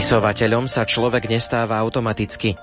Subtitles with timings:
[0.00, 2.56] Spisovateľom sa človek nestáva automaticky.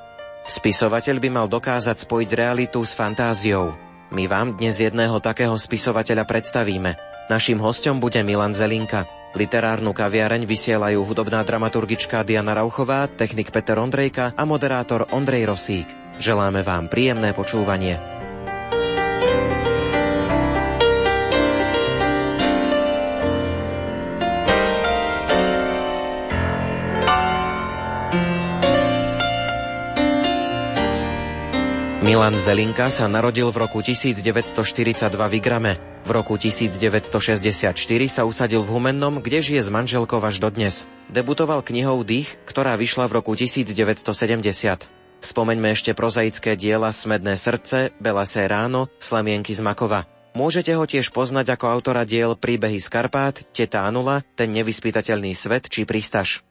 [0.49, 3.77] Spisovateľ by mal dokázať spojiť realitu s fantáziou.
[4.09, 6.97] My vám dnes jedného takého spisovateľa predstavíme.
[7.29, 9.05] Naším hostom bude Milan Zelinka.
[9.37, 15.85] Literárnu kaviareň vysielajú hudobná dramaturgička Diana Rauchová, technik Peter Ondrejka a moderátor Ondrej Rosík.
[16.17, 18.16] Želáme vám príjemné počúvanie.
[32.07, 34.55] Milan Zelinka sa narodil v roku 1942
[35.11, 35.75] v Igrame.
[36.07, 37.75] V roku 1964
[38.07, 40.87] sa usadil v Humennom, kde žije s manželkou až dodnes.
[41.11, 44.07] Debutoval knihou Dých, ktorá vyšla v roku 1970.
[45.19, 50.07] Spomeňme ešte prozaické diela Smedné srdce, Belasé ráno, Slamienky z Makova.
[50.31, 55.67] Môžete ho tiež poznať ako autora diel Príbehy z Karpát, Teta Anula, Ten nevyspytateľný svet
[55.67, 56.46] či Pristaž.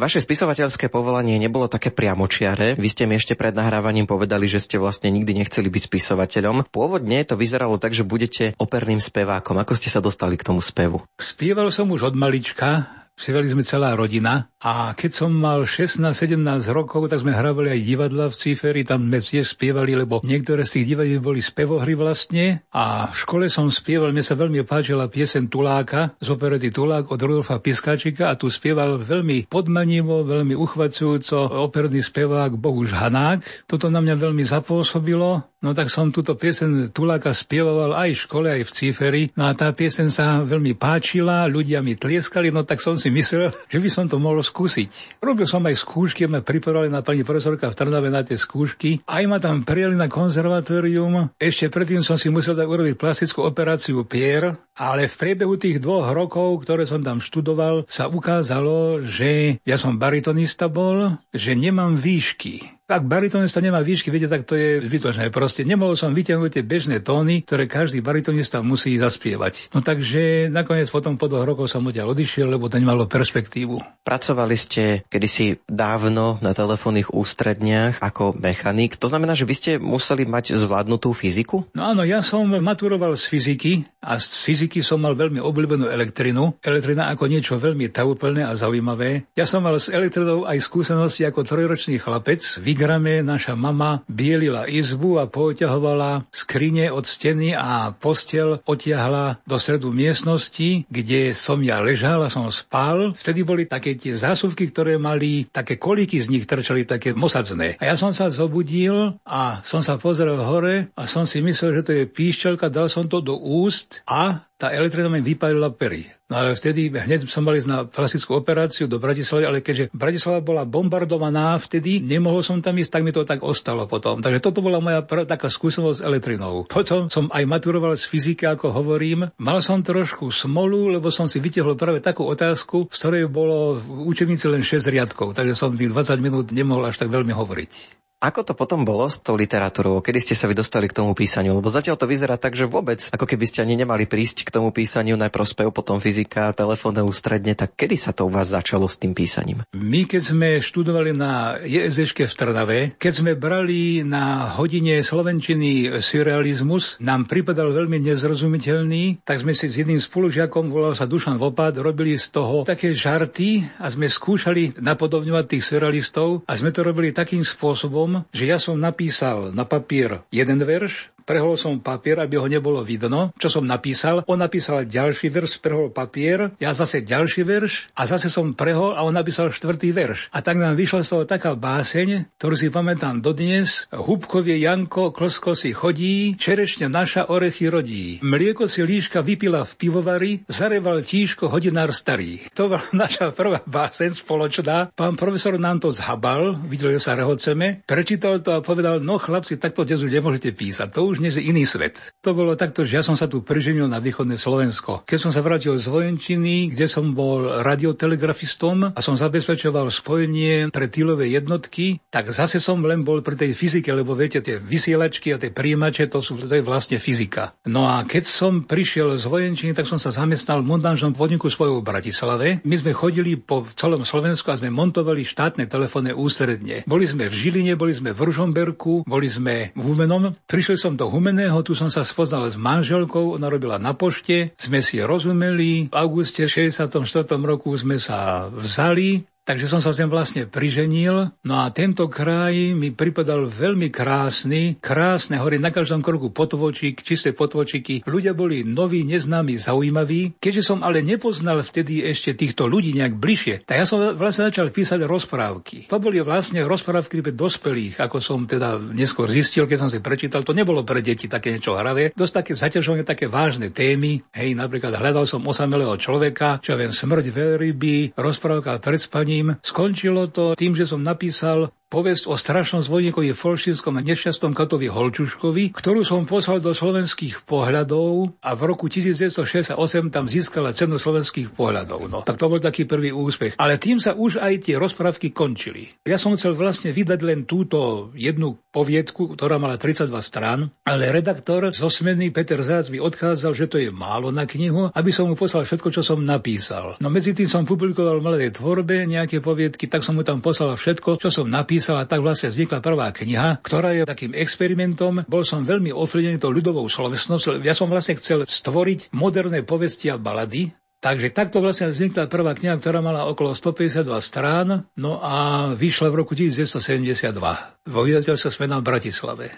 [0.00, 2.72] Vaše spisovateľské povolanie nebolo také priamočiare.
[2.72, 6.72] Vy ste mi ešte pred nahrávaním povedali, že ste vlastne nikdy nechceli byť spisovateľom.
[6.72, 9.60] Pôvodne to vyzeralo tak, že budete operným spevákom.
[9.60, 11.04] Ako ste sa dostali k tomu spevu?
[11.20, 16.36] Spieval som už od malička, Spievali sme celá rodina a keď som mal 16-17
[16.76, 20.80] rokov, tak sme hravali aj divadla v Ciferi, tam sme tiež spievali, lebo niektoré z
[20.80, 25.48] tých divadiel boli spevohry vlastne a v škole som spieval, mne sa veľmi páčila piesen
[25.48, 32.04] Tuláka z operety Tulák od Rudolfa Piskáčika a tu spieval veľmi podmanivo, veľmi uchvacujúco operný
[32.04, 33.64] spevák Bohuž Hanák.
[33.64, 38.48] Toto na mňa veľmi zapôsobilo No tak som túto piesen Tuláka spievoval aj v škole,
[38.48, 39.22] aj v Ciferi.
[39.36, 43.52] No a tá piesen sa veľmi páčila, ľudia mi tlieskali, no tak som si myslel,
[43.72, 45.22] že by som to mohol skúsiť.
[45.22, 49.06] Robil som aj skúšky, ma pripravili na pani profesorka v Trnave na tie skúšky.
[49.06, 51.30] Aj ma tam prijali na konzervatórium.
[51.38, 56.08] Ešte predtým som si musel tak urobiť plastickú operáciu pier, ale v priebehu tých dvoch
[56.08, 62.80] rokov, ktoré som tam študoval, sa ukázalo, že ja som baritonista bol, že nemám výšky.
[62.90, 65.30] Ak baritonista nemá výšky, viete, tak to je zbytočné.
[65.30, 69.70] Proste nemohol som vyťahnuť tie bežné tóny, ktoré každý baritonista musí zaspievať.
[69.70, 73.78] No takže nakoniec potom po dvoch rokoch som odtiaľ odišiel, lebo to nemalo perspektívu.
[74.02, 78.98] Pracovali ste kedysi dávno na telefónnych ústredniach ako mechanik.
[78.98, 81.70] To znamená, že vy ste museli mať zvládnutú fyziku?
[81.78, 86.54] No áno, ja som maturoval z fyziky a z fyziky som mal veľmi obľúbenú elektrinu.
[86.62, 89.26] Elektrina ako niečo veľmi taúplné a zaujímavé.
[89.34, 92.46] Ja som mal s elektrinou aj skúsenosti ako trojročný chlapec.
[92.80, 99.92] Grame naša mama bielila izbu a poťahovala skrine od steny a postel otiahla do stredu
[99.92, 103.12] miestnosti, kde som ja ležal a som spal.
[103.12, 107.76] Vtedy boli také tie zásuvky, ktoré mali také kolíky z nich trčali také mosadzné.
[107.82, 111.86] A ja som sa zobudil a som sa pozrel hore a som si myslel, že
[111.86, 116.04] to je píšťalka, dal som to do úst a tá elektrina mi vypálila pery.
[116.28, 120.44] No ale vtedy hneď som mal ísť na plastickú operáciu do Bratislavy, ale keďže Bratislava
[120.44, 124.20] bola bombardovaná vtedy, nemohol som tam ísť, tak mi to tak ostalo potom.
[124.20, 126.68] Takže toto bola moja prvá taká skúsenosť s elektrinou.
[126.68, 129.32] Potom som aj maturoval z fyziky, ako hovorím.
[129.40, 134.06] Mal som trošku smolu, lebo som si vytiahol práve takú otázku, z ktorej bolo v
[134.06, 137.99] učebnici len 6 riadkov, takže som tých 20 minút nemohol až tak veľmi hovoriť.
[138.20, 140.04] Ako to potom bolo s tou literatúrou?
[140.04, 141.56] Kedy ste sa vy dostali k tomu písaniu?
[141.56, 144.76] Lebo zatiaľ to vyzerá tak, že vôbec, ako keby ste ani nemali prísť k tomu
[144.76, 149.00] písaniu, najprv spev, potom fyzika, telefónne ústredne, tak kedy sa to u vás začalo s
[149.00, 149.64] tým písaním?
[149.72, 157.00] My, keď sme študovali na JSŠ v Trnave, keď sme brali na hodine slovenčiny surrealizmus,
[157.00, 162.20] nám pripadal veľmi nezrozumiteľný, tak sme si s jedným spolužiakom, volal sa Dušan Vopad, robili
[162.20, 167.40] z toho také žarty a sme skúšali napodobňovať tých surrealistov a sme to robili takým
[167.40, 172.50] spôsobom, tom, že ja som napísal na papier jeden verš, prehol som papier, aby ho
[172.50, 174.26] nebolo vidno, čo som napísal.
[174.26, 179.06] On napísal ďalší verš, prehol papier, ja zase ďalší verš a zase som prehol a
[179.06, 180.26] on napísal štvrtý verš.
[180.34, 183.86] A tak nám vyšla z toho taká báseň, ktorú si pamätám dodnes.
[183.94, 188.18] Húbkovie Janko, klosko si chodí, čerešňa naša orechy rodí.
[188.26, 192.42] Mlieko si líška vypila v pivovari, zareval tíško hodinár starý.
[192.58, 194.90] To bola naša prvá báseň spoločná.
[194.98, 199.62] Pán profesor nám to zhabal, videl, že sa rehoceme, prečítal to a povedal, no chlapci,
[199.62, 200.90] takto dnes už nemôžete písať.
[200.96, 202.16] To už dnes je iný svet.
[202.24, 205.04] To bolo takto, že ja som sa tu preženil na východné Slovensko.
[205.04, 210.88] Keď som sa vrátil z vojenčiny, kde som bol radiotelegrafistom a som zabezpečoval spojenie pre
[210.88, 215.40] týlové jednotky, tak zase som len bol pri tej fyzike, lebo viete, tie vysielačky a
[215.40, 217.52] tie príjimače, to, sú, to je vlastne fyzika.
[217.68, 221.84] No a keď som prišiel z vojenčiny, tak som sa zamestnal v montážnom podniku svojho
[221.84, 222.46] v Bratislave.
[222.64, 226.86] My sme chodili po celom Slovensku a sme montovali štátne telefónne ústredne.
[226.88, 230.32] Boli sme v Žiline, boli sme v Ružomberku, boli sme v Humenom.
[230.48, 234.84] Prišiel som do Humeného, tu som sa spoznal s manželkou, ona robila na pošte, sme
[234.84, 235.88] si rozumeli.
[235.88, 236.92] V auguste 64.
[237.40, 241.32] roku sme sa vzali, Takže som sa sem vlastne priženil.
[241.42, 244.76] No a tento kraj mi pripadal veľmi krásny.
[244.78, 248.04] Krásne hory na každom kroku potvočík, čisté potvočiky.
[248.04, 250.36] Ľudia boli noví, neznámi, zaujímaví.
[250.38, 254.68] Keďže som ale nepoznal vtedy ešte týchto ľudí nejak bližšie, tak ja som vlastne začal
[254.68, 255.88] písať rozprávky.
[255.88, 260.44] To boli vlastne rozprávky pre dospelých, ako som teda neskôr zistil, keď som si prečítal.
[260.44, 262.12] To nebolo pre deti také niečo hravé.
[262.12, 264.20] Dosť také zaťažovanie, také vážne témy.
[264.36, 269.29] Hej, napríklad hľadal som osamelého človeka, čo viem, smrť veľryby, rozprávka pred spaním,
[269.62, 275.74] Skončilo to tým, že som napísal povesť o strašnom zvojníkovi Folšinskom a nešťastnom katovi Holčuškovi,
[275.74, 279.74] ktorú som poslal do slovenských pohľadov a v roku 1968
[280.14, 282.06] tam získala cenu slovenských pohľadov.
[282.06, 283.58] No, tak to bol taký prvý úspech.
[283.58, 285.90] Ale tým sa už aj tie rozprávky končili.
[286.06, 291.74] Ja som chcel vlastne vydať len túto jednu poviedku, ktorá mala 32 strán, ale redaktor
[291.74, 295.34] zo smeny Peter Zác mi odchádzal, že to je málo na knihu, aby som mu
[295.34, 296.94] poslal všetko, čo som napísal.
[297.02, 300.78] No medzi tým som publikoval v mladej tvorbe nejaké poviedky, tak som mu tam poslal
[300.78, 305.24] všetko, čo som napísal napísal a tak vlastne vznikla prvá kniha, ktorá je takým experimentom.
[305.24, 307.64] Bol som veľmi ovplyvnený tou ľudovou slovesnosťou.
[307.64, 312.76] Ja som vlastne chcel stvoriť moderné povesti a balady, Takže takto vlastne vznikla prvá kniha,
[312.76, 317.40] ktorá mala okolo 152 strán, no a vyšla v roku 1972
[317.88, 319.48] vo vydateľstve Smena v Bratislave.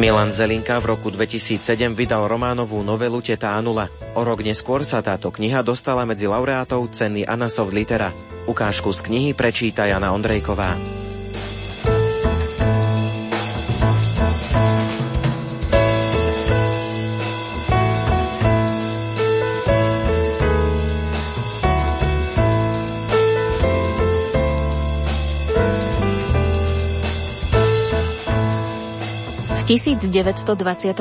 [0.00, 3.84] Milan Zelinka v roku 2007 vydal románovú novelu Teta Anula.
[4.16, 8.08] O rok neskôr sa táto kniha dostala medzi laureátov ceny Anasoft Litera.
[8.48, 10.99] Ukážku z knihy prečíta Jana Ondrejková.
[29.70, 30.98] 1926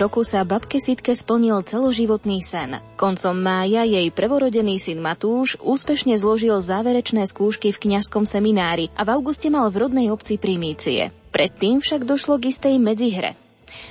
[0.00, 2.80] roku sa babke Sitke splnil celoživotný sen.
[2.96, 9.12] Koncom mája jej prvorodený syn Matúš úspešne zložil záverečné skúšky v kňažskom seminári a v
[9.12, 11.12] auguste mal v rodnej obci primície.
[11.36, 13.36] Predtým však došlo k istej medzihre.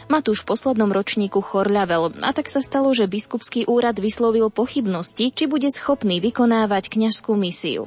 [0.09, 5.45] Matúš v poslednom ročníku chorľavel a tak sa stalo, že biskupský úrad vyslovil pochybnosti, či
[5.45, 7.85] bude schopný vykonávať kňažskú misiu.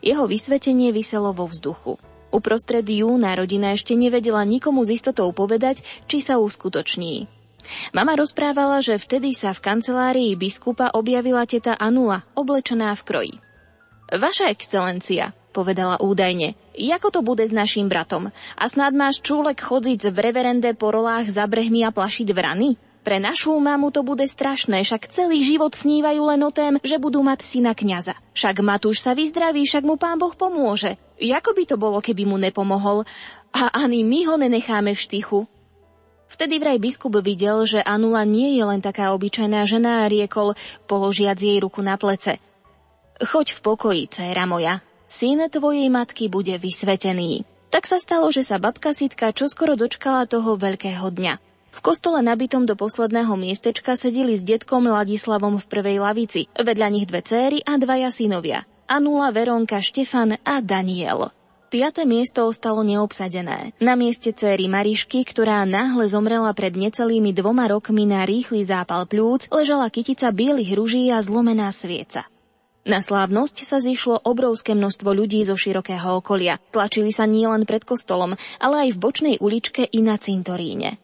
[0.00, 2.00] Jeho vysvetenie vyselo vo vzduchu.
[2.28, 7.28] Uprostred júna rodina ešte nevedela nikomu z istotou povedať, či sa uskutoční.
[7.92, 13.34] Mama rozprávala, že vtedy sa v kancelárii biskupa objavila teta Anula, oblečená v kroji.
[14.08, 18.32] Vaša excelencia, povedala údajne, ako to bude s našim bratom?
[18.56, 22.80] A snad máš čúlek chodziť v reverende po rolách za brehmi a plašiť vrany?
[23.04, 27.24] Pre našu mamu to bude strašné, však celý život snívajú len o tém, že budú
[27.24, 28.16] mať syna kňaza.
[28.36, 31.00] Však Matúš sa vyzdraví, však mu pán Boh pomôže.
[31.18, 33.02] Jako by to bolo, keby mu nepomohol?
[33.50, 35.38] A ani my ho nenecháme v štychu.
[36.28, 40.54] Vtedy vraj biskup videl, že Anula nie je len taká obyčajná žena a riekol,
[40.84, 42.36] položiac jej ruku na plece.
[43.18, 44.84] Choď v pokoji, dcéra moja.
[45.08, 47.48] Syn tvojej matky bude vysvetený.
[47.72, 51.34] Tak sa stalo, že sa babka Sitka čoskoro dočkala toho veľkého dňa.
[51.72, 57.06] V kostole nabitom do posledného miestečka sedeli s detkom Ladislavom v prvej lavici, vedľa nich
[57.08, 58.68] dve céry a dvaja synovia.
[58.88, 61.28] Anula, Veronka, Štefan a Daniel.
[61.68, 63.76] Piaté miesto ostalo neobsadené.
[63.84, 69.44] Na mieste céry Marišky, ktorá náhle zomrela pred necelými dvoma rokmi na rýchly zápal plúc,
[69.52, 72.24] ležala kytica bielých ruží a zlomená svieca.
[72.88, 76.56] Na slávnosť sa zišlo obrovské množstvo ľudí zo širokého okolia.
[76.72, 80.96] Tlačili sa nielen pred kostolom, ale aj v bočnej uličke i na cintoríne.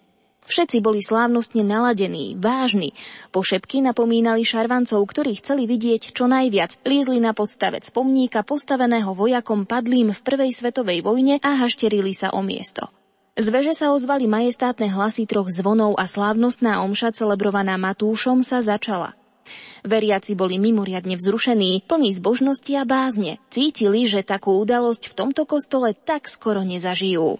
[0.45, 2.93] Všetci boli slávnostne naladení, vážni.
[3.33, 6.85] Po šepky napomínali šarvancov, ktorí chceli vidieť čo najviac.
[6.85, 12.45] Liezli na podstavec pomníka postaveného vojakom padlým v prvej svetovej vojne a hašterili sa o
[12.45, 12.93] miesto.
[13.35, 19.19] Z veže sa ozvali majestátne hlasy troch zvonov a slávnostná omša celebrovaná Matúšom sa začala.
[19.85, 23.43] Veriaci boli mimoriadne vzrušení, plní zbožnosti a bázne.
[23.53, 27.37] Cítili, že takú udalosť v tomto kostole tak skoro nezažijú.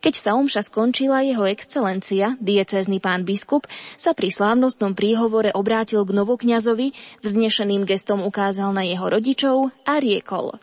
[0.00, 3.68] Keď sa omša skončila, jeho excelencia, diecézny pán biskup,
[4.00, 10.56] sa pri slávnostnom príhovore obrátil k novokňazovi, vznešeným gestom ukázal na jeho rodičov a riekol.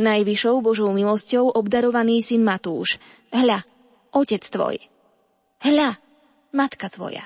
[0.00, 3.00] Najvyššou Božou milosťou obdarovaný syn Matúš.
[3.32, 3.64] Hľa,
[4.12, 4.76] otec tvoj.
[5.64, 5.96] Hľa,
[6.52, 7.24] matka tvoja.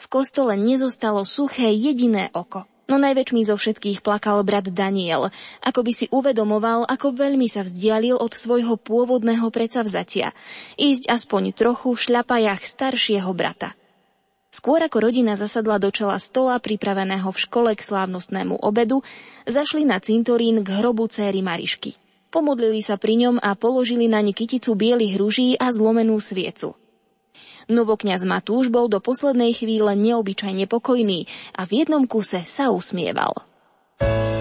[0.00, 2.68] V kostole nezostalo suché jediné oko.
[2.84, 5.32] No najväčší zo všetkých plakal brat Daniel,
[5.64, 10.36] ako by si uvedomoval, ako veľmi sa vzdialil od svojho pôvodného predsavzatia,
[10.76, 13.72] ísť aspoň trochu v šľapajach staršieho brata.
[14.52, 19.02] Skôr ako rodina zasadla do čela stola pripraveného v škole k slávnostnému obedu,
[19.48, 21.96] zašli na cintorín k hrobu céry Marišky.
[22.30, 26.76] Pomodlili sa pri ňom a položili na ni kyticu bielých ruží a zlomenú sviecu.
[27.70, 33.44] Novokňaz Matúš bol do poslednej chvíle neobyčajne pokojný a v jednom kuse sa usmieval.
[34.02, 34.33] Vy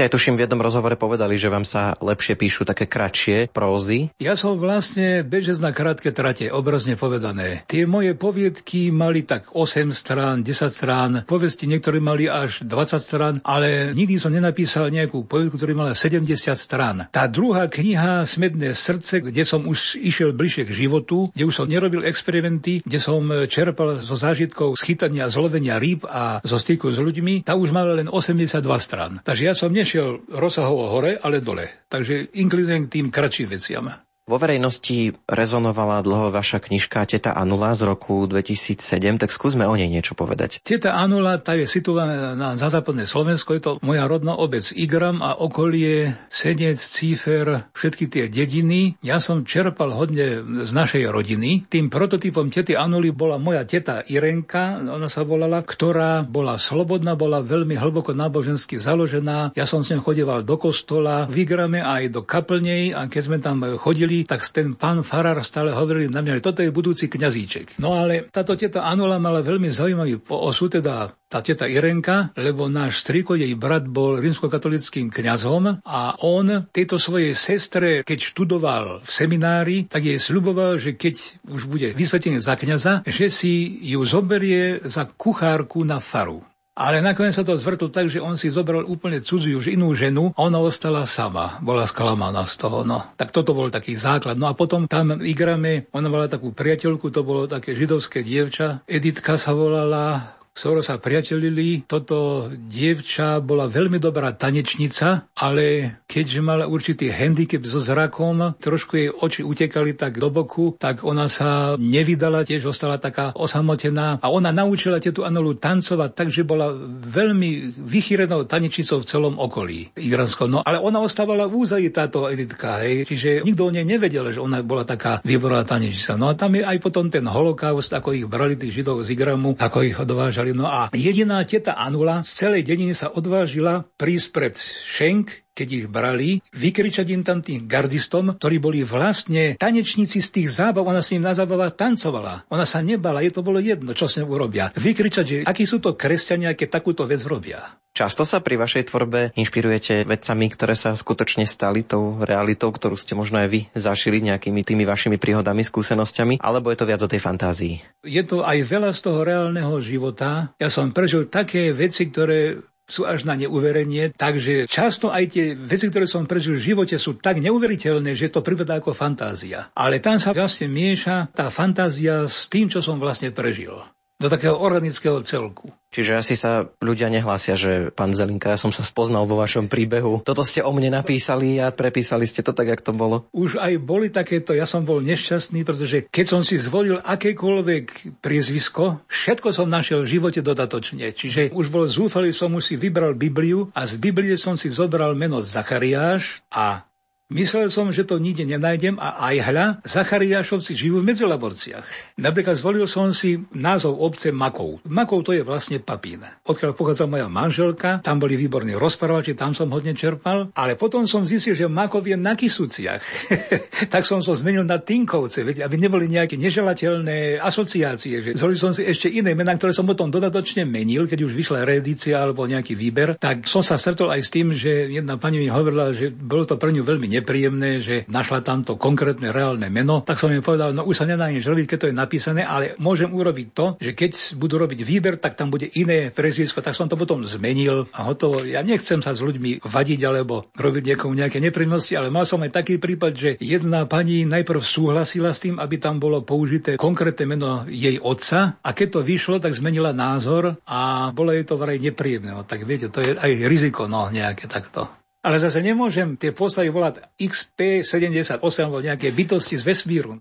[0.00, 4.08] ste aj tuším v jednom rozhovore povedali, že vám sa lepšie píšu také kratšie prózy.
[4.16, 7.68] Ja som vlastne bežec na krátke trate, obrazne povedané.
[7.68, 13.34] Tie moje poviedky mali tak 8 strán, 10 strán, povesti niektoré mali až 20 strán,
[13.44, 16.24] ale nikdy som nenapísal nejakú poviedku, ktorá mala 70
[16.56, 17.04] strán.
[17.12, 21.68] Tá druhá kniha Smedné srdce, kde som už išiel bližšie k životu, kde už som
[21.68, 23.20] nerobil experimenty, kde som
[23.52, 28.08] čerpal zo zážitkov schytania, zlovenia rýb a zo styku s ľuďmi, tá už mala len
[28.08, 29.20] 82 strán.
[29.20, 31.66] Takže ja som nešiel rozsahovo hore, ale dole.
[31.90, 33.90] Takže inklinujem k tým kratším veciam.
[34.28, 39.88] Vo verejnosti rezonovala dlho vaša knižka Teta Anula z roku 2007, tak skúsme o nej
[39.88, 40.62] niečo povedať.
[40.62, 45.18] Teta Anula, tá je situovaná na, na západné Slovensko, je to moja rodná obec Igram
[45.24, 49.00] a okolie, Senec, Cífer, všetky tie dediny.
[49.02, 51.66] Ja som čerpal hodne z našej rodiny.
[51.66, 57.42] Tým prototypom Tety Anuly bola moja teta Irenka, ona sa volala, ktorá bola slobodná, bola
[57.42, 59.58] veľmi hlboko nábožensky založená.
[59.58, 63.38] Ja som s ňou chodeval do kostola v Igrame aj do kaplnej a keď sme
[63.42, 67.80] tam chodili, tak ten pán Farar stále hovorili na mňa, že toto je budúci kňazíček.
[67.80, 73.06] No ale táto teta Anula mala veľmi zaujímavý osud, teda tá teta Irenka, lebo náš
[73.06, 79.76] striko, jej brat bol rímskokatolickým kňazom a on tejto svojej sestre, keď študoval v seminári,
[79.86, 85.06] tak jej sľuboval, že keď už bude vysvetený za kňaza, že si ju zoberie za
[85.06, 86.42] kuchárku na faru.
[86.80, 90.32] Ale nakoniec sa to zvrtlo tak, že on si zobral úplne cudziu už inú ženu
[90.32, 91.60] a ona ostala sama.
[91.60, 92.88] Bola sklamaná z toho.
[92.88, 93.04] No.
[93.20, 94.40] Tak toto bol taký základ.
[94.40, 98.80] No a potom tam igrame, ona mala takú priateľku, to bolo také židovské dievča.
[98.88, 101.88] Editka sa volala, skoro sa priatelili.
[101.88, 109.08] Toto dievča bola veľmi dobrá tanečnica, ale keďže mala určitý handicap so zrakom, trošku jej
[109.08, 114.52] oči utekali tak do boku, tak ona sa nevydala, tiež ostala taká osamotená a ona
[114.52, 116.76] naučila tieto Anolu tancovať, takže bola
[117.08, 120.44] veľmi vychýrenou tanečnicou v celom okolí Igransko.
[120.44, 124.44] No ale ona ostávala v úzaji táto Editka, hej, čiže nikto o nej nevedel, že
[124.44, 126.20] ona bola taká výborná tanečnica.
[126.20, 129.56] No a tam je aj potom ten holokaust, ako ich brali tých židov z Igramu,
[129.56, 134.54] ako ich odvážali No a jediná teta Anula z celej dediny sa odvážila prísť pred
[134.60, 140.48] Šenk, keď ich brali, vykričať im tam tým gardistom, ktorí boli vlastne tanečníci z tých
[140.56, 142.48] zábav, ona s ním na zábavách tancovala.
[142.48, 144.72] Ona sa nebala, je to bolo jedno, čo s ňou urobia.
[144.72, 147.76] Vykričať, že akí sú to kresťania, keď takúto vec robia.
[147.90, 153.18] Často sa pri vašej tvorbe inšpirujete vecami, ktoré sa skutočne stali tou realitou, ktorú ste
[153.18, 157.20] možno aj vy zašili nejakými tými vašimi príhodami, skúsenosťami, alebo je to viac o tej
[157.20, 157.74] fantázii?
[158.06, 160.54] Je to aj veľa z toho reálneho života.
[160.56, 165.86] Ja som prežil také veci, ktoré sú až na neuverenie, takže často aj tie veci,
[165.88, 169.70] ktoré som prežil v živote, sú tak neuveriteľné, že to pripadá ako fantázia.
[169.78, 173.78] Ale tam sa vlastne mieša tá fantázia s tým, čo som vlastne prežil.
[174.20, 175.72] Do takého organického celku.
[175.90, 180.22] Čiže asi sa ľudia nehlásia, že pán Zelinka, ja som sa spoznal vo vašom príbehu.
[180.22, 183.26] Toto ste o mne napísali a prepísali ste to tak, jak to bolo.
[183.34, 189.02] Už aj boli takéto, ja som bol nešťastný, pretože keď som si zvolil akékoľvek priezvisko,
[189.10, 191.10] všetko som našiel v živote dodatočne.
[191.10, 195.18] Čiže už bol zúfalý, som už si vybral Bibliu a z Biblie som si zobral
[195.18, 196.86] meno Zachariáš a
[197.30, 201.86] Myslel som, že to nikde nenájdem a aj hľa, Zachariášovci žijú v Medzilaborciach.
[202.18, 204.82] Napríklad zvolil som si názov obce Makov.
[204.90, 206.26] Makov to je vlastne Papín.
[206.42, 211.22] Odkiaľ pochádza moja manželka, tam boli výborní rozprávači, tam som hodne čerpal, ale potom som
[211.22, 212.98] zistil, že Makov je na Kisuciach.
[213.94, 218.26] tak som to zmenil na Tinkovce, aby neboli nejaké neželateľné asociácie.
[218.26, 221.62] Že zvolil som si ešte iné mená, ktoré som potom dodatočne menil, keď už vyšla
[221.62, 225.46] reedícia alebo nejaký výber, tak som sa stretol aj s tým, že jedna pani mi
[225.46, 230.18] hovorila, že bolo to pre ňu veľmi nepríjemné, že našla tamto konkrétne reálne meno, tak
[230.18, 233.12] som im povedal, no už sa nedá nič robiť, keď to je napísané, ale môžem
[233.12, 236.96] urobiť to, že keď budú robiť výber, tak tam bude iné preziesko, tak som to
[236.96, 238.42] potom zmenil a hotovo.
[238.42, 242.56] Ja nechcem sa s ľuďmi vadiť alebo robiť niekomu nejaké nepríjemnosti, ale mal som aj
[242.56, 247.68] taký prípad, že jedna pani najprv súhlasila s tým, aby tam bolo použité konkrétne meno
[247.68, 252.32] jej otca a keď to vyšlo, tak zmenila názor a bolo jej to vraj nepríjemné.
[252.32, 254.99] No, tak viete, to je aj riziko no, nejaké takto.
[255.20, 260.16] Ale zase nemôžem tie postavy volať XP78 alebo nejaké bytosti z vesmíru.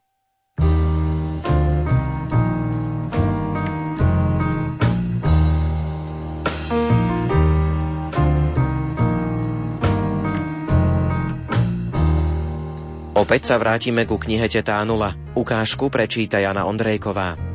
[13.20, 15.12] Opäť sa vrátime ku knihe Teta Anula.
[15.36, 17.49] Ukážku prečíta Jana Ondrejková.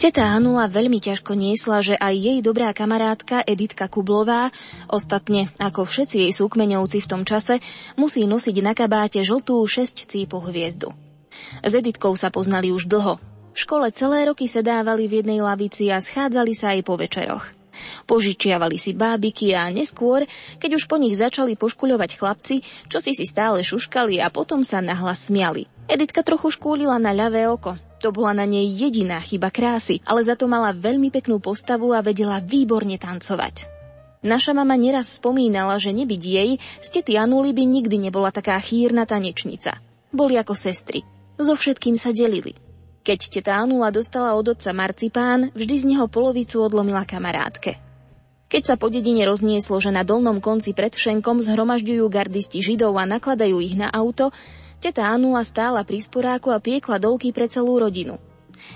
[0.00, 4.48] Teta Anula veľmi ťažko niesla, že aj jej dobrá kamarátka Editka Kublová,
[4.88, 7.60] ostatne ako všetci jej súkmeňovci v tom čase,
[8.00, 10.96] musí nosiť na kabáte žltú 6 cípu hviezdu.
[11.60, 13.20] S Editkou sa poznali už dlho.
[13.52, 17.44] V škole celé roky sedávali v jednej lavici a schádzali sa aj po večeroch.
[18.08, 20.24] Požičiavali si bábiky a neskôr,
[20.56, 22.56] keď už po nich začali poškuľovať chlapci,
[22.88, 25.68] čo si si stále šuškali a potom sa nahlas smiali.
[25.90, 30.38] Editka trochu škúlila na ľavé oko, to bola na nej jediná chyba krásy, ale za
[30.38, 33.66] to mala veľmi peknú postavu a vedela výborne tancovať.
[34.22, 39.02] Naša mama neraz spomínala, že nebyť jej, z tety Anuly by nikdy nebola taká chýrna
[39.02, 39.82] tanečnica.
[40.14, 41.02] Boli ako sestry.
[41.42, 42.54] So všetkým sa delili.
[43.00, 47.80] Keď teta Anula dostala od otca marcipán, vždy z neho polovicu odlomila kamarátke.
[48.46, 53.08] Keď sa po dedine roznieslo, že na dolnom konci pred Šenkom zhromažďujú gardisti židov a
[53.08, 54.30] nakladajú ich na auto,
[54.80, 58.16] Teta Anula stála pri sporáku a piekla dolky pre celú rodinu.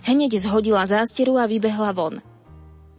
[0.04, 2.20] Hneď zhodila zásteru a vybehla von.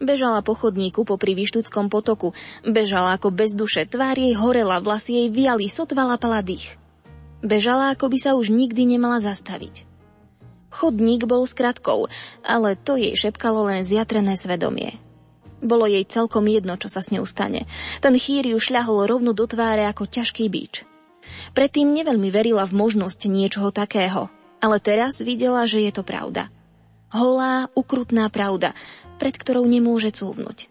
[0.01, 2.33] Bežala po chodníku popri Vyštuckom potoku.
[2.65, 6.81] Bežala ako bez duše, tvár jej horela, vlasy jej viali, sotva lapala dých.
[7.45, 9.85] Bežala, ako by sa už nikdy nemala zastaviť.
[10.73, 12.09] Chodník bol skratkou,
[12.41, 14.97] ale to jej šepkalo len zjatrené svedomie.
[15.61, 17.69] Bolo jej celkom jedno, čo sa s ňou stane.
[18.01, 20.94] Ten chýr ju šľahol rovno do tváre ako ťažký bíč.
[21.53, 24.27] Predtým neveľmi verila v možnosť niečoho takého,
[24.59, 26.49] ale teraz videla, že je to pravda.
[27.13, 28.73] Holá, ukrutná pravda,
[29.21, 30.67] pred ktorou nemôže cúvnuť.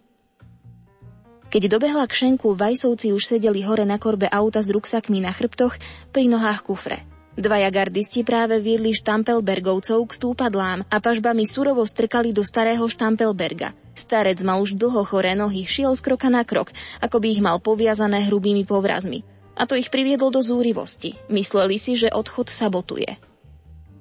[1.54, 5.78] Keď dobehla k šenku, Vajsovci už sedeli hore na korbe auta s ruksakmi na chrbtoch,
[6.10, 7.06] pri nohách kufre.
[7.34, 13.74] Dvaja gardisti práve viedli Štampelbergovcov k stúpadlám a pažbami surovo strkali do starého Štampelberga.
[13.94, 17.62] Starec mal už dlho choré nohy, šiel z kroka na krok, ako by ich mal
[17.62, 21.18] poviazané hrubými povrazmi a to ich priviedlo do zúrivosti.
[21.30, 23.18] Mysleli si, že odchod sabotuje.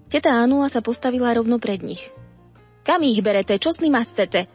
[0.09, 2.13] Teta Anula sa postavila rovno pred nich.
[2.85, 3.57] Kam ich berete?
[3.57, 4.45] Čo s nima chcete?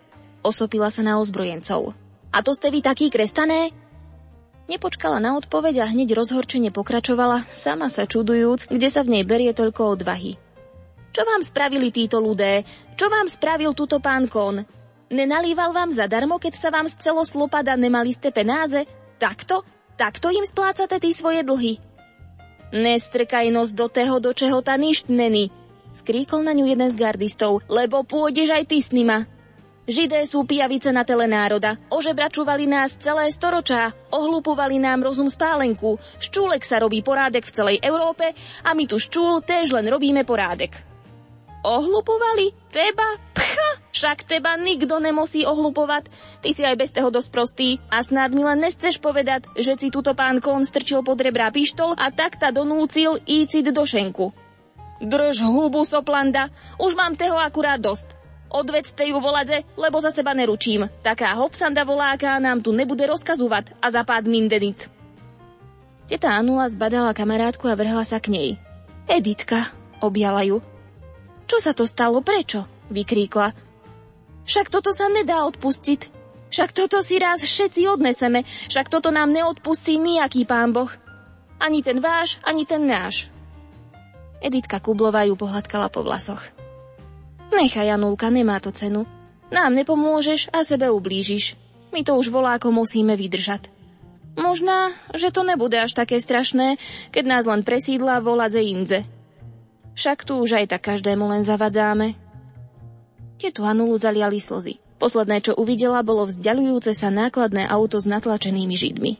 [0.42, 1.96] Osopila sa na ozbrojencov.
[2.30, 3.72] A to ste vy taký krestané?
[4.68, 9.56] Nepočkala na odpoveď a hneď rozhorčene pokračovala, sama sa čudujúc, kde sa v nej berie
[9.56, 10.36] toľko odvahy.
[11.08, 12.68] Čo vám spravili títo ľudé?
[12.94, 14.60] Čo vám spravil túto pán Kon?
[15.08, 18.84] Nenalíval vám zadarmo, keď sa vám z celoslopada nemali ste penáze?
[19.16, 19.64] Takto?
[19.98, 21.82] Takto im splácate tí svoje dlhy.
[22.70, 25.50] Nestrkaj nos do toho, do čeho ta ništnený,
[25.90, 29.26] skríkol na ňu jeden z gardistov, lebo pôjdeš aj ty s nima.
[29.88, 36.62] Židé sú pijavice na tele národa, ožebračovali nás celé storočá, ohlupovali nám rozum spálenku, ščúlek
[36.62, 40.87] sa robí porádek v celej Európe a my tu ščúl též len robíme porádek.
[41.66, 42.54] Ohlupovali?
[42.70, 43.18] Teba?
[43.34, 46.06] Pcha, však teba nikto nemusí ohlupovať.
[46.38, 47.68] Ty si aj bez toho dosť prostý.
[47.90, 51.98] A snad mi len nechceš povedať, že si tuto pán Kon strčil pod rebra pištol
[51.98, 54.30] a tak ta donúcil ícit do šenku.
[55.02, 56.50] Drž hubu, soplanda.
[56.78, 58.18] Už mám teho akurát dosť.
[58.48, 60.88] Odvedste ju voladze, lebo za seba neručím.
[61.04, 64.88] Taká hopsanda voláka nám tu nebude rozkazovať a zapád mindenit.
[66.08, 68.48] Teta Anula zbadala kamarátku a vrhla sa k nej.
[69.04, 69.68] Editka,
[70.00, 70.64] objala ju.
[71.48, 72.68] Čo sa to stalo, prečo?
[72.92, 73.52] vykríkla.
[74.48, 76.16] Však toto sa nedá odpustiť.
[76.48, 80.88] Však toto si raz všetci odneseme, však toto nám neodpustí nejaký pán Boh.
[81.60, 83.28] Ani ten váš, ani ten náš.
[84.40, 86.40] Editka Kublová ju pohľadkala po vlasoch.
[87.52, 89.04] Nechaj, Janulka, nemá to cenu.
[89.52, 91.60] Nám nepomôžeš a sebe ublížiš.
[91.92, 93.68] My to už voláko musíme vydržať.
[94.38, 96.78] Možná, že to nebude až také strašné,
[97.10, 99.02] keď nás len presídla voladze Inze.
[99.98, 102.14] Však tu už aj tak každému len zavadáme.
[103.34, 104.78] Tetu Anulu zaliali slzy.
[105.02, 109.18] Posledné, čo uvidela, bolo vzdialujúce sa nákladné auto s natlačenými židmi.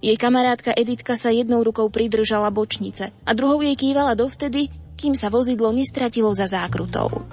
[0.00, 5.28] Jej kamarátka Editka sa jednou rukou pridržala bočnice a druhou jej kývala dovtedy, kým sa
[5.28, 7.28] vozidlo nestratilo za zákrutou.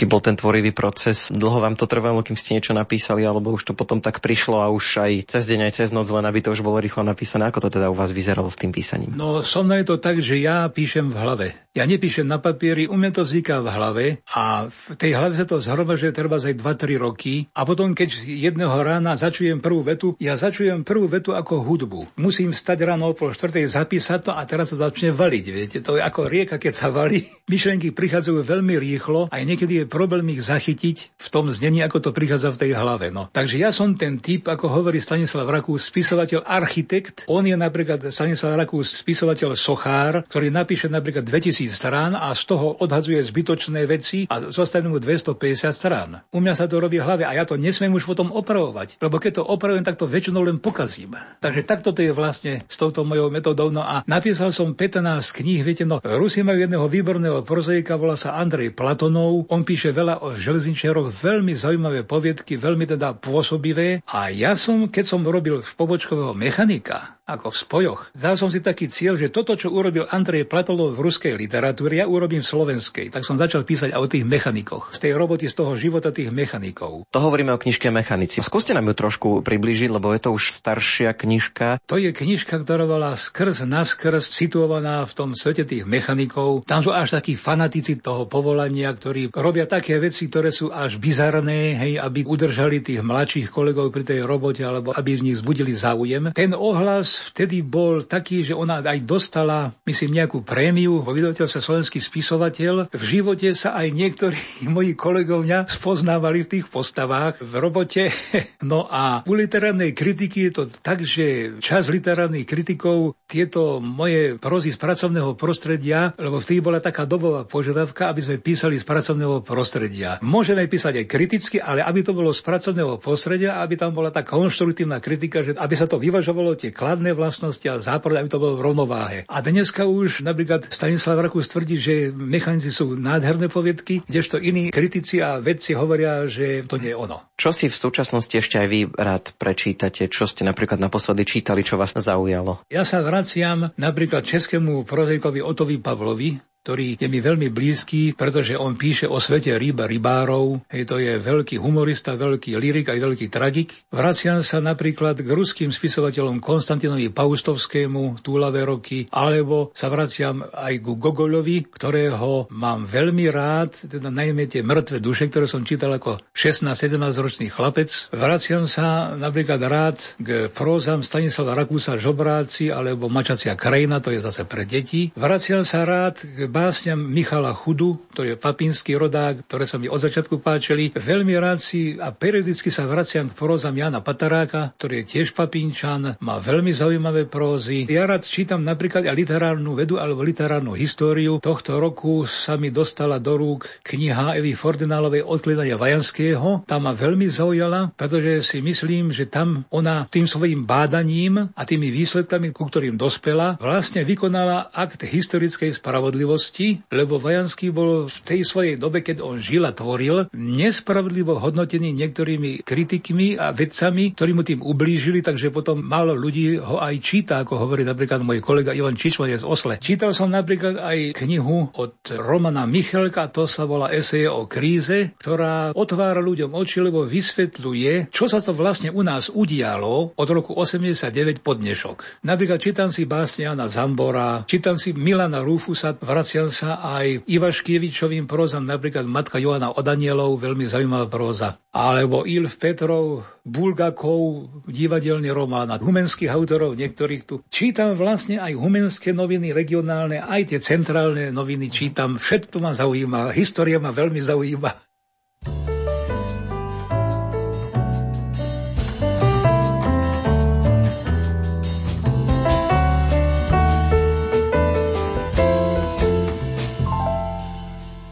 [0.00, 1.28] Aký bol ten tvorivý proces?
[1.28, 4.72] Dlho vám to trvalo, kým ste niečo napísali, alebo už to potom tak prišlo a
[4.72, 7.52] už aj cez deň, aj cez noc, len aby to už bolo rýchlo napísané.
[7.52, 9.12] Ako to teda u vás vyzeralo s tým písaním?
[9.12, 11.46] No, so mnou je to tak, že ja píšem v hlave.
[11.70, 15.46] Ja nepíšem na papieri, u mňa to vzniká v hlave a v tej hlave sa
[15.46, 20.34] to zhromažuje treba aj 2-3 roky a potom, keď jedného rána začujem prvú vetu, ja
[20.34, 22.18] začujem prvú vetu ako hudbu.
[22.18, 25.44] Musím stať ráno o pol štvrtej, zapísať to a teraz to začne valiť.
[25.46, 27.22] Viete, to je ako rieka, keď sa valí.
[27.52, 32.10] Myšlenky prichádzajú veľmi rýchlo a niekedy je problém ich zachytiť v tom znení, ako to
[32.14, 33.10] prichádza v tej hlave.
[33.10, 33.26] No.
[33.26, 37.26] Takže ja som ten typ, ako hovorí Stanislav Rakús, spisovateľ architekt.
[37.26, 42.78] On je napríklad Stanislav Rakús spisovateľ sochár, ktorý napíše napríklad 2000 strán a z toho
[42.78, 46.22] odhadzuje zbytočné veci a zostane mu 250 strán.
[46.30, 49.16] U mňa sa to robí v hlave a ja to nesmiem už potom opravovať, lebo
[49.16, 51.16] keď to opravujem, tak to väčšinou len pokazím.
[51.40, 53.72] Takže takto to je vlastne s touto mojou metodou.
[53.72, 55.00] No a napísal som 15
[55.32, 59.48] kníh, viete, no Rusi majú jedného výborného prozaika, volá sa Andrej Platonov.
[59.48, 64.04] On píše veľa o železničiaroch, veľmi zaujímavé poviedky, veľmi teda pôsobivé.
[64.04, 68.00] A ja som, keď som robil pobočkového mechanika, ako v spojoch.
[68.12, 72.10] Dal som si taký cieľ, že toto, čo urobil Andrej Platolov v ruskej literatúre, ja
[72.10, 73.14] urobím v slovenskej.
[73.14, 74.90] Tak som začal písať aj o tých mechanikoch.
[74.90, 77.06] Z tej roboty, z toho života tých mechanikov.
[77.14, 78.42] To hovoríme o knižke Mechanici.
[78.42, 81.82] Skúste nám ju trošku približiť, lebo je to už staršia knižka.
[81.86, 86.66] To je knižka, ktorá bola skrz naskrz situovaná v tom svete tých mechanikov.
[86.66, 91.76] Tam sú až takí fanatici toho povolania, ktorí robia také veci, ktoré sú až bizarné,
[91.76, 96.32] hej, aby udržali tých mladších kolegov pri tej robote alebo aby z nich zbudili záujem.
[96.32, 102.00] Ten ohlas vtedy bol taký, že ona aj dostala, myslím, nejakú prémiu vo vydavateľstve Slovenský
[102.00, 102.88] spisovateľ.
[102.90, 104.40] V živote sa aj niektorí
[104.76, 108.02] moji kolegovňa spoznávali v tých postavách v robote.
[108.60, 114.70] No a u literárnej kritiky je to tak, že čas literárnych kritikov tieto moje prozy
[114.70, 120.20] z pracovného prostredia, lebo vtedy bola taká dobová požiadavka, aby sme písali z pracovného prostredia.
[120.20, 124.22] Môžeme písať aj kriticky, ale aby to bolo z pracovného prostredia, aby tam bola tá
[124.22, 128.38] konštruktívna kritika, že aby sa to vyvažovalo tie kladné príjemné vlastnosti a zápor, aby to
[128.38, 129.18] bolo v rovnováhe.
[129.26, 135.18] A dneska už napríklad Stanislav Rakus tvrdí, že mechanici sú nádherné poviedky, kdežto iní kritici
[135.18, 137.26] a vedci hovoria, že to nie je ono.
[137.34, 140.06] Čo si v súčasnosti ešte aj vy rád prečítate?
[140.06, 142.62] Čo ste napríklad naposledy čítali, čo vás zaujalo?
[142.70, 148.76] Ja sa vraciam napríklad českému prozejkovi Otovi Pavlovi, ktorý je mi veľmi blízky, pretože on
[148.76, 150.68] píše o svete ryba rybárov.
[150.68, 153.88] Hej, to je veľký humorista, veľký lirik aj veľký tragik.
[153.88, 161.00] Vraciam sa napríklad k ruským spisovateľom Konstantinovi Paustovskému, Túlavé roky, alebo sa vraciam aj ku
[161.00, 167.24] Gogolovi, ktorého mám veľmi rád, teda najmä tie mŕtve duše, ktoré som čítal ako 16-17
[167.24, 167.88] ročný chlapec.
[168.12, 174.44] Vraciam sa napríklad rád k prózam Stanislava Rakúsa Žobráci alebo Mačacia krajina, to je zase
[174.44, 175.08] pre deti.
[175.16, 176.20] Vraciam sa rád
[176.50, 180.90] básňam Michala Chudu, ktorý je papínsky rodák, ktoré sa mi od začiatku páčili.
[180.90, 186.18] Veľmi rád si a periodicky sa vraciam k prózam Jana Pataráka, ktorý je tiež papínčan,
[186.18, 187.86] má veľmi zaujímavé prózy.
[187.86, 191.38] Ja rád čítam napríklad aj literárnu vedu alebo literárnu históriu.
[191.38, 196.66] Tohto roku sa mi dostala do rúk kniha Evy Fordinálovej Odkladania Vajanského.
[196.66, 201.94] Tá ma veľmi zaujala, pretože si myslím, že tam ona tým svojim bádaním a tými
[201.94, 208.48] výsledkami, ku ktorým dospela, vlastne vykonala akt historickej spravodlivosti minulosti, lebo Vajanský bol v tej
[208.48, 214.40] svojej dobe, keď on žil a tvoril, nespravodlivo hodnotený niektorými kritikmi a vedcami, ktorí mu
[214.40, 218.96] tým ublížili, takže potom málo ľudí ho aj číta, ako hovorí napríklad môj kolega Ivan
[218.96, 219.76] Čičman z Osle.
[219.84, 225.76] Čítal som napríklad aj knihu od Romana Michelka, to sa volá eseje o kríze, ktorá
[225.76, 231.44] otvára ľuďom oči, lebo vysvetľuje, čo sa to vlastne u nás udialo od roku 89
[231.44, 232.24] po dnešok.
[232.24, 238.30] Napríklad čítam si básne Jana Zambora, čítam si Milana Rufusa, vrac vraciam sa aj Ivaškievičovým
[238.30, 241.58] prózam, napríklad Matka Joana od Anielov, veľmi zaujímavá próza.
[241.74, 247.42] Alebo Ilf Petrov, Bulgakov, divadelný román a humenských autorov, niektorých tu.
[247.50, 252.14] Čítam vlastne aj humenské noviny regionálne, aj tie centrálne noviny čítam.
[252.14, 254.89] Všetko ma zaujíma, história ma veľmi zaujíma.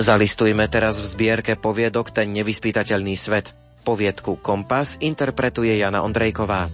[0.08, 3.52] Zalistujme teraz v zbierke poviedok Ten nevyspytateľný svet.
[3.84, 6.72] Poviedku Kompas interpretuje Jana Ondrejková.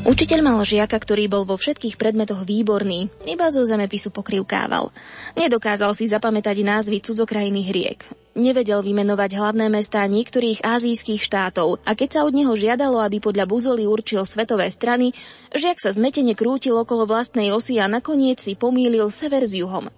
[0.00, 4.88] Učiteľ mal žiaka, ktorý bol vo všetkých predmetoch výborný, iba zo zemepisu pokrivkával.
[5.36, 8.00] Nedokázal si zapamätať názvy cudzokrajných riek.
[8.32, 13.44] Nevedel vymenovať hlavné mestá niektorých azijských štátov a keď sa od neho žiadalo, aby podľa
[13.44, 15.12] Buzoli určil svetové strany,
[15.52, 19.92] žiak sa zmetene krútil okolo vlastnej osy a nakoniec si pomýlil sever s juhom.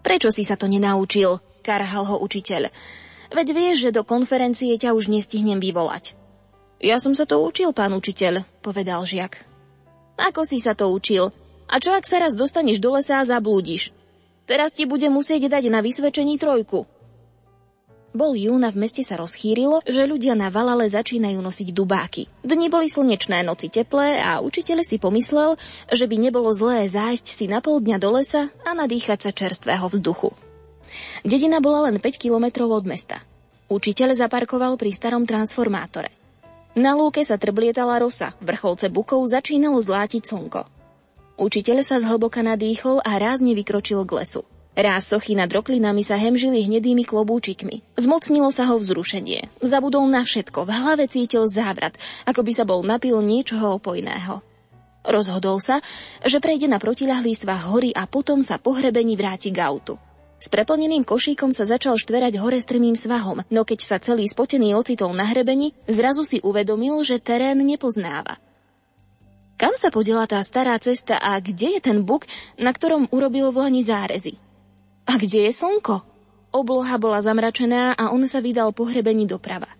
[0.00, 1.44] Prečo si sa to nenaučil?
[1.60, 2.72] Karhal ho učiteľ.
[3.36, 6.16] Veď vieš, že do konferencie ťa už nestihnem vyvolať.
[6.76, 9.40] Ja som sa to učil, pán učiteľ, povedal žiak.
[10.20, 11.32] Ako si sa to učil?
[11.66, 13.90] A čo ak sa raz dostaneš do lesa a zablúdiš?
[14.46, 16.86] Teraz ti bude musieť dať na vysvedčení trojku.
[18.16, 22.32] Bol jún a v meste sa rozchýrilo, že ľudia na Valale začínajú nosiť dubáky.
[22.40, 25.60] Dni boli slnečné, noci teplé a učiteľ si pomyslel,
[25.92, 29.92] že by nebolo zlé zájsť si na pol dňa do lesa a nadýchať sa čerstvého
[29.92, 30.32] vzduchu.
[31.28, 33.20] Dedina bola len 5 kilometrov od mesta.
[33.68, 36.08] Učiteľ zaparkoval pri starom transformátore.
[36.76, 40.68] Na lúke sa trblietala rosa, vrcholce bukov začínalo zlátiť slnko.
[41.40, 44.44] Učiteľ sa zhlboka nadýchol a rázne vykročil k lesu.
[44.76, 47.96] Ráz sochy nad roklinami sa hemžili hnedými klobúčikmi.
[47.96, 49.64] Zmocnilo sa ho vzrušenie.
[49.64, 51.96] Zabudol na všetko, v hlave cítil závrat,
[52.28, 54.44] ako by sa bol napil niečoho opojného.
[55.08, 55.80] Rozhodol sa,
[56.28, 59.96] že prejde na protiľahlý svah hory a potom sa pohrebení vráti k autu.
[60.36, 65.16] S preplneným košíkom sa začal štverať hore strmým svahom, no keď sa celý spotený ocitol
[65.16, 68.36] na hrebení, zrazu si uvedomil, že terén nepoznáva.
[69.56, 72.28] Kam sa podela tá stará cesta a kde je ten buk,
[72.60, 74.36] na ktorom urobil v lani zárezy?
[75.08, 76.04] A kde je slnko?
[76.52, 79.72] Obloha bola zamračená a on sa vydal pohrebení doprava.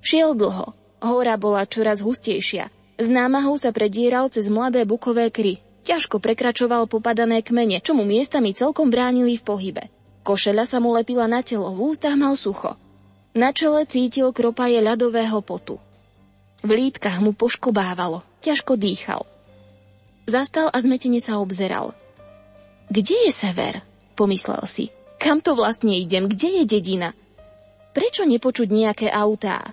[0.00, 0.72] Šiel dlho.
[1.04, 2.72] Hora bola čoraz hustejšia.
[2.98, 5.62] S námahou sa predieral cez mladé bukové kry.
[5.88, 9.84] Ťažko prekračoval popadané kmene, čo mu miestami celkom bránili v pohybe.
[10.20, 12.76] Košeľa sa mu lepila na telo, v ústach mal sucho.
[13.32, 15.80] Na čele cítil kropaje ľadového potu.
[16.60, 19.24] V lítkach mu pošklbávalo, ťažko dýchal.
[20.28, 21.96] Zastal a zmetene sa obzeral.
[22.92, 23.80] Kde je sever?
[24.12, 24.92] pomyslel si.
[25.16, 26.28] Kam to vlastne idem?
[26.28, 27.16] Kde je dedina?
[27.96, 29.72] Prečo nepočuť nejaké autá?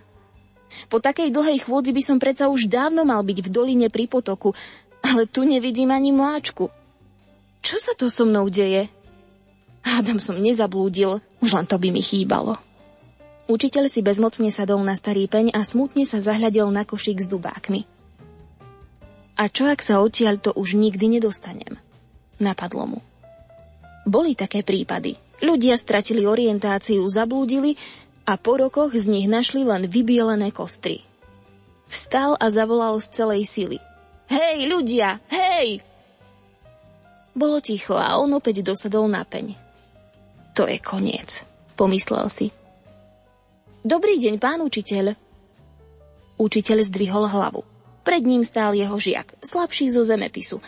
[0.88, 4.54] Po takej dlhej chôdzi by som predsa už dávno mal byť v doline pri potoku,
[5.06, 6.74] ale tu nevidím ani mláčku.
[7.62, 8.90] Čo sa to so mnou deje?
[9.86, 12.58] Hádam som nezablúdil, už len to by mi chýbalo.
[13.46, 17.86] Učiteľ si bezmocne sadol na starý peň a smutne sa zahľadil na košík s dubákmi.
[19.38, 21.78] A čo ak sa odtiaľ to už nikdy nedostanem?
[22.42, 23.00] Napadlo mu.
[24.10, 25.22] Boli také prípady.
[25.46, 27.78] Ľudia stratili orientáciu, zablúdili
[28.26, 31.06] a po rokoch z nich našli len vybielené kostry.
[31.86, 33.78] Vstal a zavolal z celej sily.
[34.30, 35.82] Hej, ľudia, hej!
[37.36, 39.54] Bolo ticho a on opäť dosadol na peň.
[40.56, 41.44] To je koniec,
[41.76, 42.48] pomyslel si.
[43.84, 45.14] Dobrý deň, pán učiteľ.
[46.40, 47.62] Učiteľ zdvihol hlavu.
[48.08, 50.62] Pred ním stál jeho žiak, slabší zo zemepisu,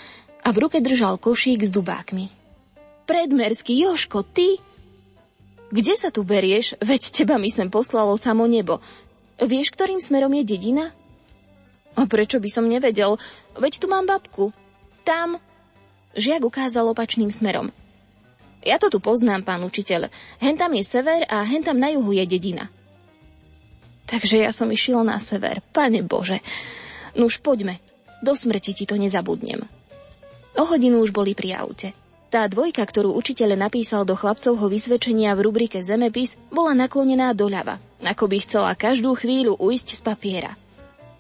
[0.44, 2.34] a v ruke držal košík s dubákmi.
[3.08, 4.60] Predmerský Joško, ty?
[5.70, 6.80] Kde sa tu berieš?
[6.80, 8.80] Veď teba mi sem poslalo samo nebo.
[9.38, 10.97] Vieš, ktorým smerom je dedina?
[11.98, 13.18] A prečo by som nevedel?
[13.58, 14.54] Veď tu mám babku.
[15.02, 15.42] Tam.
[16.14, 17.74] Žiak ukázal opačným smerom.
[18.62, 20.14] Ja to tu poznám, pán učiteľ.
[20.38, 22.70] Hen tam je sever a hen tam na juhu je dedina.
[24.08, 25.60] Takže ja som išiel na sever.
[25.74, 26.40] Pane Bože.
[27.18, 27.82] Nuž poďme.
[28.22, 29.66] Do smrti ti to nezabudnem.
[30.58, 31.94] O hodinu už boli pri aute.
[32.28, 38.28] Tá dvojka, ktorú učiteľ napísal do chlapcovho vysvedčenia v rubrike Zemepis, bola naklonená doľava, ako
[38.28, 40.52] by chcela každú chvíľu ujsť z papiera.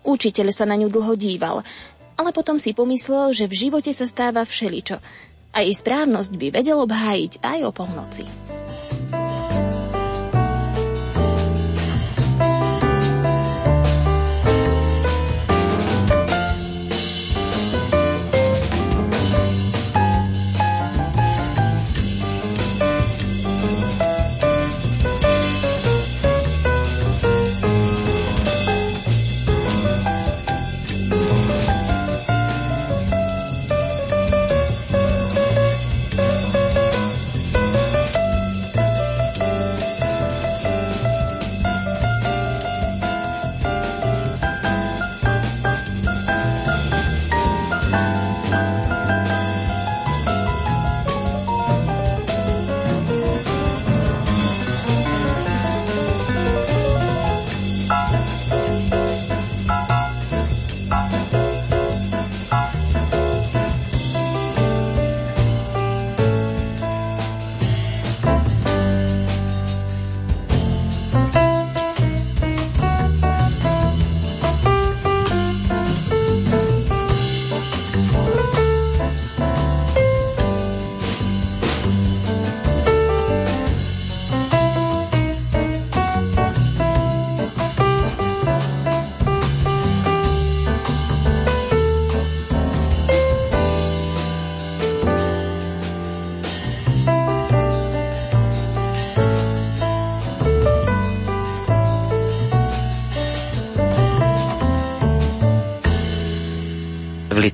[0.07, 1.67] Učiteľ sa na ňu dlho díval,
[2.15, 5.03] ale potom si pomyslel, že v živote sa stáva všeličo
[5.51, 8.23] a jej správnosť by vedel obhájiť aj o polnoci.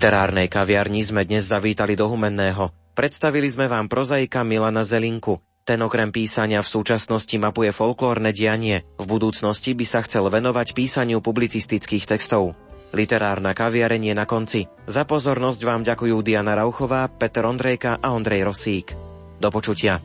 [0.04, 2.76] Literárnej kaviarni sme dnes zavítali do Humenného.
[2.92, 5.39] Predstavili sme vám prozaika Milana Zelinku.
[5.63, 8.84] Ten okrem písania v súčasnosti mapuje folklórne dianie.
[9.00, 12.52] V budúcnosti by sa chcel venovať písaniu publicistických textov.
[12.92, 14.68] Literárna kaviareň na konci.
[14.92, 18.92] Za pozornosť vám ďakujú Diana Rauchová, Peter Ondrejka a Ondrej Rosík.
[19.39, 20.04] Do počutia.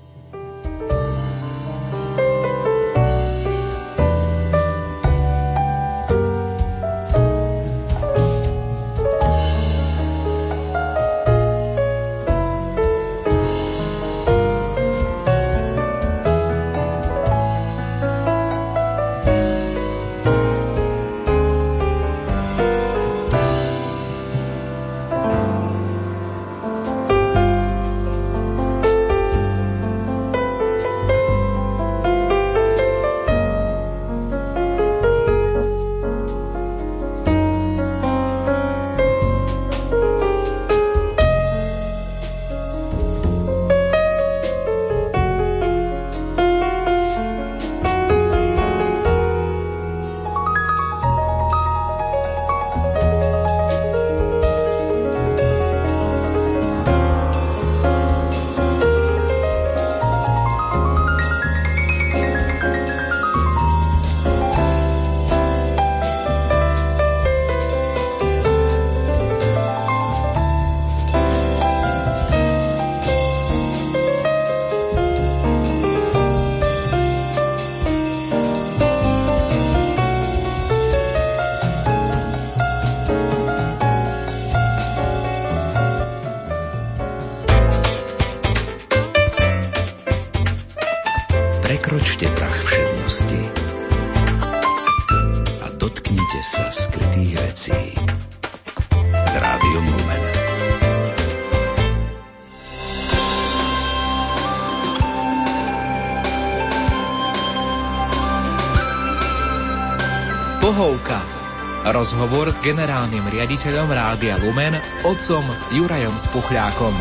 [112.38, 115.42] Rozhovor s generálnym riaditeľom Rádia Lumen, otcom
[115.74, 116.94] Jurajom Spuchľákom.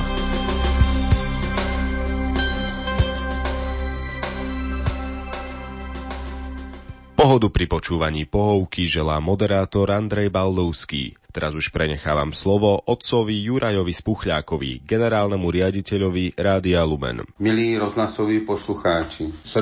[7.14, 11.14] Pohodu pri počúvaní pohovky želá moderátor Andrej Baldovský.
[11.30, 17.22] Teraz už prenechávam slovo otcovi Jurajovi Spuchľákovi, generálnemu riaditeľovi Rádia Lumen.
[17.38, 19.30] Milí rozhlasoví poslucháči,